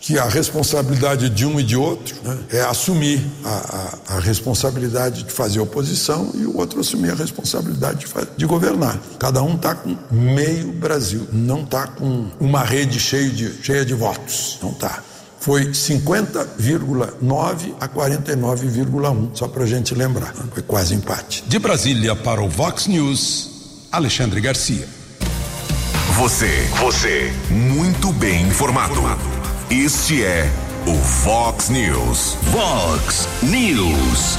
[0.06, 5.24] que a responsabilidade de um e de outro né, é assumir a, a, a, responsabilidade
[5.24, 9.00] de fazer oposição e o outro assumir a responsabilidade de, de governar.
[9.18, 13.96] Cada um está com meio Brasil, não está com uma rede cheia de, cheia de
[13.96, 15.02] votos, não está.
[15.40, 20.36] Foi 50,9 a 49,1, só para a gente lembrar.
[20.36, 20.44] Né?
[20.54, 21.44] Foi quase empate.
[21.48, 24.88] De Brasília para o Vox News, Alexandre Garcia.
[26.16, 29.02] Você, você, muito bem informado.
[29.72, 30.48] Este é
[30.86, 32.38] o Fox News.
[32.52, 34.38] Fox News.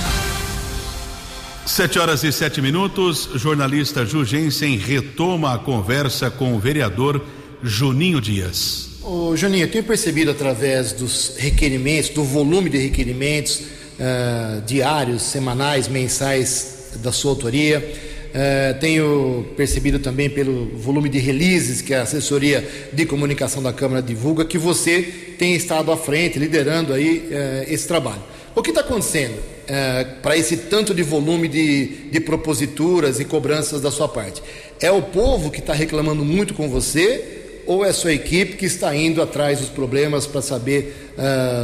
[1.66, 7.26] Sete horas e sete minutos, jornalista Jugensen retoma a conversa com o vereador
[7.60, 8.90] Juninho Dias.
[9.02, 13.62] Ô, Juninho, eu tenho percebido através dos requerimentos, do volume de requerimentos
[13.98, 21.80] uh, diários, semanais, mensais da sua autoria, uh, tenho percebido também pelo volume de releases
[21.82, 25.02] que a assessoria de comunicação da Câmara divulga, que você
[25.38, 28.22] tem estado à frente, liderando aí uh, esse trabalho.
[28.54, 29.56] O que está acontecendo?
[29.66, 34.42] é, para esse tanto de volume de, de proposituras e cobranças da sua parte?
[34.80, 38.66] É o povo que está reclamando muito com você ou é a sua equipe que
[38.66, 41.12] está indo atrás dos problemas para saber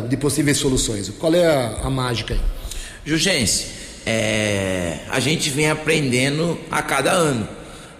[0.08, 1.08] de possíveis soluções?
[1.10, 2.40] Qual é a, a mágica aí?
[3.04, 3.66] Jugense,
[4.04, 7.48] é, a gente vem aprendendo a cada ano.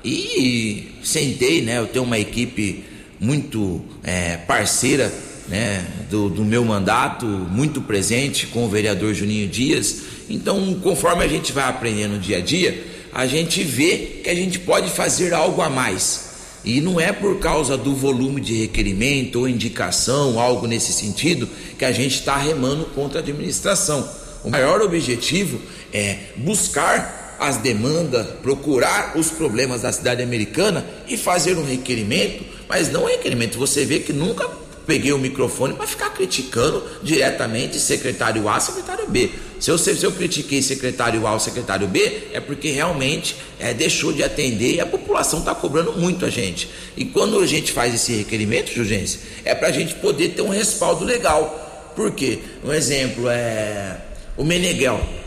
[0.05, 1.79] E sentei, né?
[1.79, 2.85] Eu tenho uma equipe
[3.21, 5.13] muito é, parceira
[5.49, 10.03] né, do, do, meu mandato, muito presente com o vereador Juninho Dias.
[10.29, 14.59] Então, conforme a gente vai aprendendo dia a dia, a gente vê que a gente
[14.59, 16.33] pode fazer algo a mais.
[16.65, 21.49] E não é por causa do volume de requerimento ou indicação, algo nesse sentido,
[21.79, 24.09] que a gente está remando contra a administração.
[24.45, 25.61] O maior objetivo
[25.93, 32.91] é buscar as demandas, procurar os problemas da cidade americana e fazer um requerimento, mas
[32.91, 33.59] não é requerimento.
[33.59, 34.49] Você vê que nunca
[34.87, 39.31] peguei o microfone para ficar criticando diretamente secretário A, secretário B.
[39.59, 44.13] Se eu, se eu critiquei secretário A ou secretário B, é porque realmente é, deixou
[44.13, 46.69] de atender e a população está cobrando muito a gente.
[46.97, 50.49] E quando a gente faz esse requerimento, Jurgência, é para a gente poder ter um
[50.49, 51.93] respaldo legal.
[51.95, 52.41] Por quê?
[52.65, 54.01] Um exemplo é
[54.37, 55.22] o Meneghel.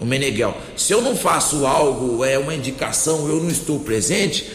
[0.00, 0.56] O Meneghel.
[0.76, 4.50] Se eu não faço algo, é uma indicação, eu não estou presente,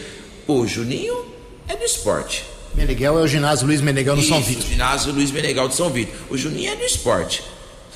[0.46, 1.24] o Juninho
[1.68, 2.44] é do esporte.
[2.74, 4.66] Meneghel é o ginásio Luiz Meneghel no Isso, São Vito.
[4.66, 6.12] O ginásio Luiz Meneghel de São Vito.
[6.28, 7.42] O Juninho é do esporte.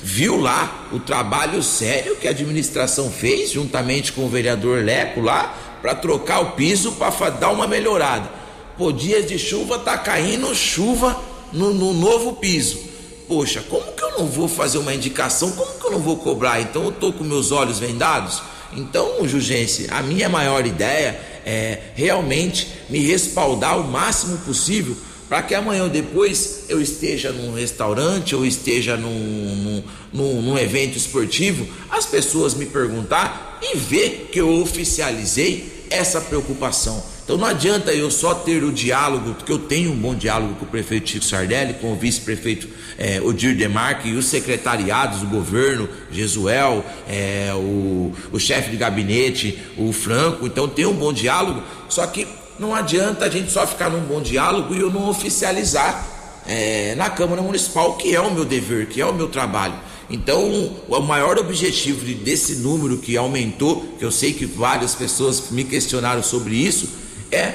[0.01, 5.55] Viu lá o trabalho sério que a administração fez, juntamente com o vereador Leco lá,
[5.81, 8.27] para trocar o piso, para dar uma melhorada.
[8.77, 11.21] Pô, dias de chuva tá caindo chuva
[11.53, 12.90] no, no novo piso.
[13.31, 15.53] Poxa, como que eu não vou fazer uma indicação?
[15.53, 16.59] Como que eu não vou cobrar?
[16.59, 18.43] Então eu tô com meus olhos vendados?
[18.73, 24.97] Então, Jugense, a minha maior ideia é realmente me respaldar o máximo possível
[25.29, 30.97] para que amanhã ou depois eu esteja num restaurante ou esteja num, num, num, evento
[30.97, 37.03] esportivo, as pessoas me perguntar e ver que eu oficializei essa preocupação.
[37.23, 40.65] Então não adianta eu só ter o diálogo, porque eu tenho um bom diálogo com
[40.65, 42.67] o prefeito Chico Sardelli, com o vice-prefeito
[42.97, 49.59] é, Odir Demarque e os secretariados do governo, Jesuel, é, o, o chefe de gabinete,
[49.77, 50.45] o Franco.
[50.45, 52.27] Então tem um bom diálogo, só que
[52.59, 56.05] não adianta a gente só ficar num bom diálogo e eu não oficializar
[56.47, 59.75] é, na Câmara Municipal, que é o meu dever, que é o meu trabalho.
[60.11, 65.63] Então, o maior objetivo desse número que aumentou, que eu sei que várias pessoas me
[65.63, 66.89] questionaram sobre isso,
[67.31, 67.53] é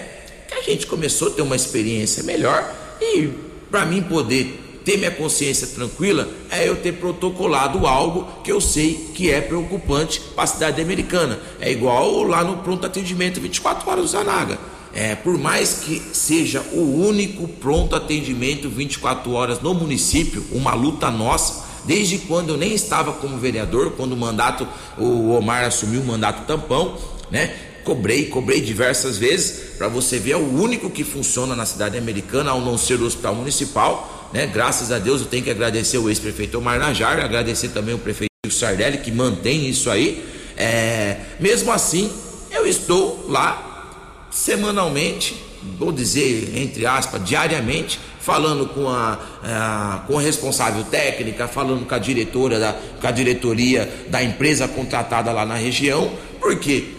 [0.48, 3.28] que a gente começou a ter uma experiência melhor e
[3.70, 9.10] para mim poder ter minha consciência tranquila é eu ter protocolado algo que eu sei
[9.14, 11.38] que é preocupante para a cidade americana.
[11.60, 14.58] É igual lá no pronto atendimento 24 horas do Zanaga.
[14.94, 21.10] É, por mais que seja o único pronto atendimento 24 horas no município, uma luta
[21.10, 24.66] nossa, desde quando eu nem estava como vereador, quando o mandato,
[24.98, 26.96] o Omar assumiu o mandato tampão,
[27.30, 27.54] né?
[27.84, 32.50] Cobrei, cobrei diversas vezes para você ver, é o único que funciona na cidade americana,
[32.50, 34.46] ao não ser o hospital municipal, né?
[34.46, 38.30] Graças a Deus eu tenho que agradecer o ex-prefeito Omar Najar, agradecer também o prefeito
[38.50, 40.24] Sardelli que mantém isso aí.
[40.56, 42.10] É, mesmo assim,
[42.50, 45.36] eu estou lá semanalmente,
[45.78, 51.94] vou dizer entre aspas, diariamente, falando com a, a, com a responsável técnica, falando com
[51.94, 56.10] a diretora da, com a diretoria da empresa contratada lá na região,
[56.40, 56.96] porque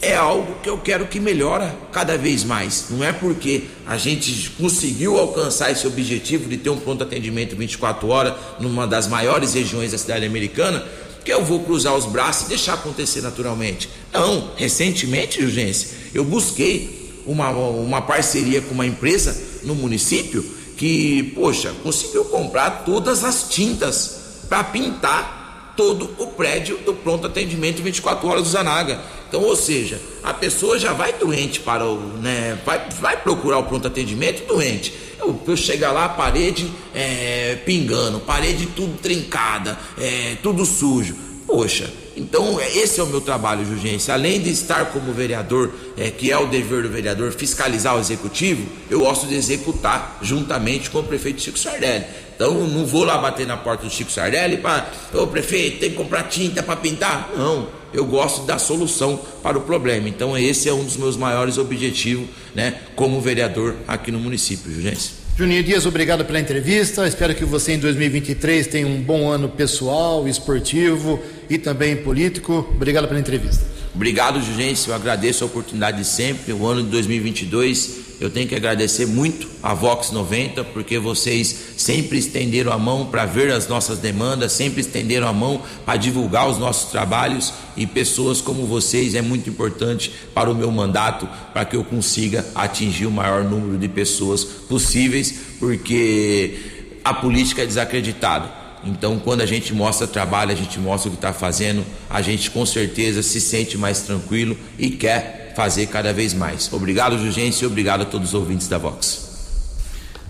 [0.00, 2.86] é algo que eu quero que melhora cada vez mais.
[2.90, 8.08] Não é porque a gente conseguiu alcançar esse objetivo de ter um pronto atendimento 24
[8.08, 10.84] horas numa das maiores regiões da cidade americana
[11.24, 13.88] que eu vou cruzar os braços e deixar acontecer naturalmente.
[14.12, 20.42] Não, recentemente, urgência, eu busquei uma, uma parceria com uma empresa no município
[20.76, 27.82] que, poxa, conseguiu comprar todas as tintas para pintar todo o prédio do pronto atendimento
[27.82, 29.00] 24 horas do Zanaga.
[29.28, 33.64] Então, ou seja, a pessoa já vai doente para o, né, vai, vai procurar o
[33.64, 34.92] pronto atendimento doente.
[35.18, 41.14] Eu, eu chegar lá, parede é, pingando, parede tudo trincada, é, tudo sujo.
[41.46, 44.14] Poxa, então esse é o meu trabalho, Jurgência.
[44.14, 48.66] Além de estar como vereador, é, que é o dever do vereador, fiscalizar o executivo,
[48.90, 52.04] eu gosto de executar juntamente com o prefeito Chico Sardelli.
[52.34, 55.96] Então não vou lá bater na porta do Chico Sardelli para, ô prefeito, tem que
[55.96, 57.30] comprar tinta para pintar.
[57.36, 60.08] Não, eu gosto da solução para o problema.
[60.08, 65.21] Então, esse é um dos meus maiores objetivos, né, como vereador aqui no município, Jurgense.
[65.34, 67.08] Juninho Dias, obrigado pela entrevista.
[67.08, 71.18] Espero que você em 2023 tenha um bom ano pessoal, esportivo
[71.48, 72.68] e também político.
[72.74, 73.64] Obrigado pela entrevista.
[73.94, 74.88] Obrigado, Jurgense.
[74.88, 76.52] Eu agradeço a oportunidade de sempre.
[76.52, 82.18] O ano de 2022 eu tenho que agradecer muito a Vox 90, porque vocês sempre
[82.18, 86.56] estenderam a mão para ver as nossas demandas, sempre estenderam a mão para divulgar os
[86.56, 91.74] nossos trabalhos e pessoas como vocês é muito importante para o meu mandato, para que
[91.74, 96.60] eu consiga atingir o maior número de pessoas possíveis, porque
[97.04, 98.61] a política é desacreditada.
[98.84, 102.50] Então, quando a gente mostra trabalho, a gente mostra o que está fazendo, a gente
[102.50, 106.72] com certeza se sente mais tranquilo e quer fazer cada vez mais.
[106.72, 109.30] Obrigado, Jurgência, e obrigado a todos os ouvintes da Vox.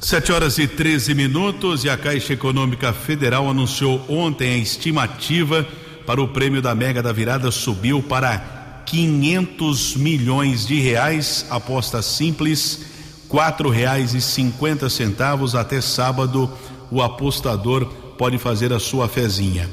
[0.00, 5.66] 7 horas e 13 minutos e a Caixa Econômica Federal anunciou ontem a estimativa
[6.04, 12.80] para o prêmio da Mega da Virada subiu para 500 milhões de reais, aposta simples,
[14.20, 16.50] cinquenta centavos até sábado
[16.90, 17.90] o apostador
[18.22, 19.68] pode fazer a sua fezinha.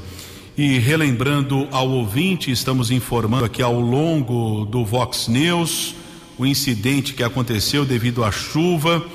[0.58, 5.94] E relembrando ao ouvinte, estamos informando aqui ao longo do Vox News
[6.36, 9.06] o incidente que aconteceu devido à chuva,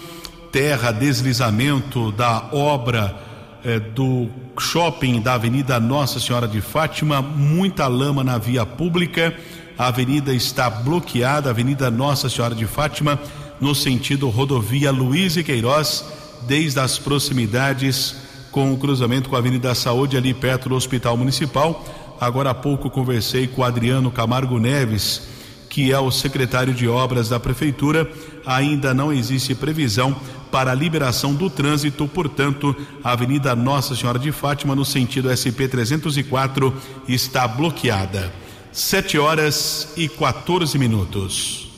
[0.53, 3.19] terra, deslizamento da obra
[3.65, 9.37] eh, do shopping da Avenida Nossa Senhora de Fátima, muita lama na via pública.
[9.77, 13.19] A avenida está bloqueada, Avenida Nossa Senhora de Fátima,
[13.61, 16.05] no sentido rodovia Luiz e Queiroz,
[16.47, 18.23] desde as proximidades
[18.55, 21.85] com o cruzamento com a Avenida Saúde, ali perto do Hospital Municipal.
[22.21, 25.23] Agora há pouco conversei com Adriano Camargo Neves,
[25.69, 28.09] que é o secretário de obras da Prefeitura.
[28.47, 30.15] Ainda não existe previsão
[30.53, 35.67] para a liberação do trânsito, portanto, a Avenida Nossa Senhora de Fátima, no sentido SP
[35.67, 36.73] 304,
[37.09, 38.33] está bloqueada.
[38.71, 41.73] Sete horas e 14 minutos.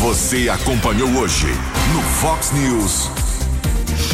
[0.00, 1.48] Você acompanhou hoje
[1.92, 3.23] no Fox News.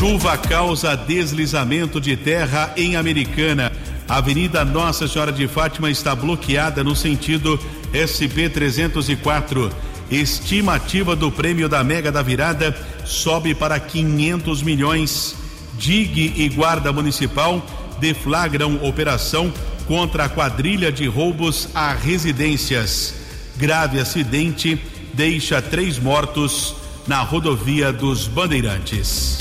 [0.00, 3.70] Chuva causa deslizamento de terra em Americana.
[4.08, 7.60] A Avenida Nossa Senhora de Fátima está bloqueada no sentido
[7.92, 9.70] SP 304.
[10.10, 12.74] Estimativa do prêmio da Mega da Virada
[13.04, 15.36] sobe para 500 milhões.
[15.74, 17.62] DIG e Guarda Municipal
[18.00, 19.52] deflagram operação
[19.86, 23.16] contra a quadrilha de roubos a residências.
[23.58, 24.80] Grave acidente
[25.12, 26.74] deixa três mortos
[27.06, 29.40] na rodovia dos Bandeirantes.